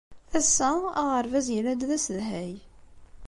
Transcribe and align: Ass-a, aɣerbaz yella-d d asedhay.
Ass-a, 0.39 0.69
aɣerbaz 1.01 1.47
yella-d 1.51 1.81
d 1.89 1.91
asedhay. 1.97 2.53